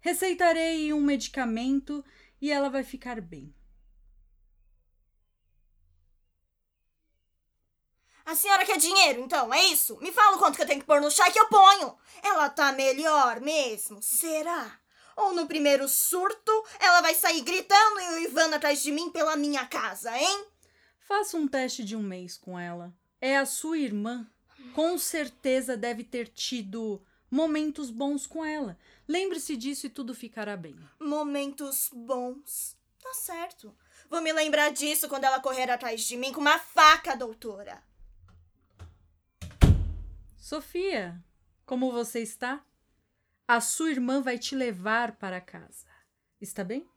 Receitarei 0.01 0.93
um 0.93 1.01
medicamento 1.01 2.05
e 2.43 2.53
ela 2.53 2.69
vai 2.69 2.85
ficar 2.85 3.23
bem. 3.23 3.55
A 8.27 8.35
senhora 8.35 8.67
quer 8.67 8.77
dinheiro, 8.77 9.23
então, 9.23 9.53
é 9.53 9.65
isso? 9.69 9.97
Me 10.03 10.13
fala 10.13 10.37
o 10.37 10.39
quanto 10.39 10.57
que 10.57 10.63
eu 10.63 10.67
tenho 10.67 10.81
que 10.81 10.87
pôr 10.87 11.01
no 11.01 11.11
chá 11.11 11.31
que 11.31 11.41
eu 11.41 11.49
ponho. 11.49 11.97
Ela 12.23 12.51
tá 12.51 12.71
melhor 12.73 13.41
mesmo, 13.41 14.03
será? 14.03 14.79
Ou 15.17 15.33
no 15.33 15.47
primeiro 15.47 15.89
surto, 15.89 16.53
ela 16.79 17.01
vai 17.01 17.15
sair 17.15 17.41
gritando 17.41 17.99
e 17.99 18.09
uivando 18.21 18.57
atrás 18.57 18.83
de 18.83 18.93
mim 18.93 19.11
pela 19.11 19.37
minha 19.37 19.67
casa, 19.67 20.15
hein? 20.17 20.50
Faça 21.11 21.37
um 21.37 21.49
teste 21.49 21.85
de 21.85 21.97
um 21.97 22.03
mês 22.05 22.37
com 22.37 22.57
ela. 22.57 22.95
É 23.21 23.37
a 23.37 23.45
sua 23.45 23.77
irmã. 23.77 24.31
Com 24.73 24.97
certeza 24.97 25.77
deve 25.77 26.05
ter 26.05 26.29
tido 26.29 27.05
momentos 27.29 27.91
bons 27.91 28.29
com 28.29 28.45
ela. 28.45 28.79
Lembre-se 29.09 29.57
disso 29.57 29.87
e 29.87 29.91
tudo 29.91 30.15
ficará 30.15 30.57
bem. 30.57 30.79
Momentos 31.01 31.91
bons. 31.93 32.77
Tá 33.03 33.13
certo. 33.13 33.77
Vou 34.09 34.23
me 34.23 34.33
lembrar 34.33 34.71
disso 34.71 35.09
quando 35.09 35.25
ela 35.25 35.41
correr 35.41 35.69
atrás 35.69 36.03
de 36.03 36.17
mim 36.17 36.33
com 36.33 36.41
uma 36.41 36.61
faca, 36.61 37.17
doutora. 37.17 37.83
Sofia, 40.39 41.21
como 41.67 41.91
você 41.91 42.21
está? 42.21 42.65
A 43.49 43.61
sua 43.61 43.91
irmã 43.91 44.23
vai 44.23 44.39
te 44.39 44.55
levar 44.55 45.17
para 45.17 45.41
casa. 45.41 45.87
Está 46.41 46.63
bem? 46.63 46.89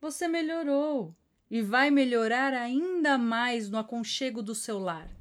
Você 0.00 0.26
melhorou 0.26 1.14
e 1.52 1.60
vai 1.60 1.90
melhorar 1.90 2.54
ainda 2.54 3.18
mais 3.18 3.68
no 3.68 3.76
aconchego 3.76 4.42
do 4.42 4.54
seu 4.54 4.78
lar. 4.78 5.14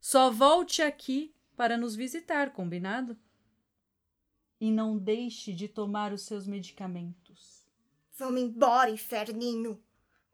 Só 0.00 0.30
volte 0.30 0.80
aqui 0.80 1.34
para 1.56 1.76
nos 1.76 1.96
visitar, 1.96 2.52
combinado? 2.52 3.18
E 4.60 4.70
não 4.70 4.96
deixe 4.96 5.52
de 5.52 5.66
tomar 5.66 6.12
os 6.12 6.22
seus 6.22 6.46
medicamentos. 6.46 7.66
Vamos 8.16 8.42
embora, 8.42 8.90
inferninho. 8.90 9.82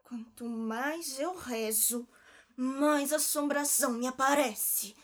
Quanto 0.03 0.47
mais 0.47 1.19
eu 1.19 1.35
rezo, 1.35 2.07
mais 2.55 3.11
assombração 3.11 3.93
me 3.93 4.05
aparece. 4.05 4.95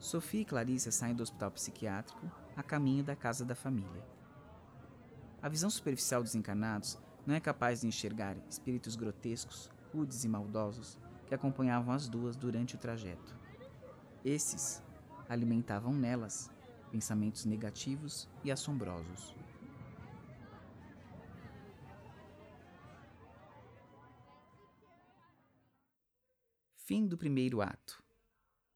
Sofia 0.00 0.40
e 0.40 0.44
Clarissa 0.44 0.90
saem 0.90 1.14
do 1.14 1.22
hospital 1.22 1.52
psiquiátrico 1.52 2.28
a 2.56 2.62
caminho 2.64 3.04
da 3.04 3.14
casa 3.14 3.44
da 3.44 3.54
família. 3.54 4.17
A 5.40 5.48
visão 5.48 5.70
superficial 5.70 6.22
dos 6.22 6.34
encarnados 6.34 6.98
não 7.24 7.34
é 7.34 7.38
capaz 7.38 7.80
de 7.80 7.86
enxergar 7.86 8.36
espíritos 8.48 8.96
grotescos, 8.96 9.70
rudes 9.92 10.24
e 10.24 10.28
maldosos 10.28 10.98
que 11.26 11.34
acompanhavam 11.34 11.94
as 11.94 12.08
duas 12.08 12.34
durante 12.34 12.74
o 12.74 12.78
trajeto. 12.78 13.36
Esses 14.24 14.82
alimentavam 15.28 15.92
nelas 15.92 16.50
pensamentos 16.90 17.44
negativos 17.44 18.28
e 18.42 18.50
assombrosos. 18.50 19.34
Fim 26.74 27.06
do 27.06 27.18
primeiro 27.18 27.60
ato. 27.60 28.02